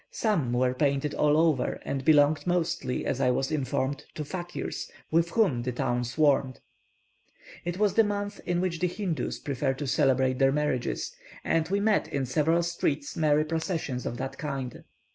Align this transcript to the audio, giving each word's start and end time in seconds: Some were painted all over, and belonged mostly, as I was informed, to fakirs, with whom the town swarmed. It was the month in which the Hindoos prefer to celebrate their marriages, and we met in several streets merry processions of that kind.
Some 0.09 0.51
were 0.53 0.73
painted 0.73 1.13
all 1.13 1.37
over, 1.37 1.73
and 1.85 2.03
belonged 2.03 2.47
mostly, 2.47 3.05
as 3.05 3.21
I 3.21 3.29
was 3.29 3.51
informed, 3.51 4.05
to 4.15 4.25
fakirs, 4.25 4.89
with 5.11 5.29
whom 5.29 5.61
the 5.61 5.71
town 5.71 6.05
swarmed. 6.05 6.59
It 7.63 7.77
was 7.77 7.93
the 7.93 8.03
month 8.03 8.41
in 8.47 8.61
which 8.61 8.79
the 8.79 8.87
Hindoos 8.87 9.37
prefer 9.37 9.75
to 9.75 9.85
celebrate 9.85 10.39
their 10.39 10.51
marriages, 10.51 11.15
and 11.43 11.69
we 11.69 11.79
met 11.79 12.07
in 12.07 12.25
several 12.25 12.63
streets 12.63 13.15
merry 13.15 13.45
processions 13.45 14.07
of 14.07 14.17
that 14.17 14.39
kind. 14.39 14.83